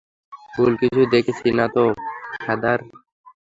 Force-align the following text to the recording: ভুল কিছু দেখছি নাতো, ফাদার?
ভুল 0.53 0.71
কিছু 0.81 1.01
দেখছি 1.13 1.47
নাতো, 1.57 1.83
ফাদার? 2.43 2.79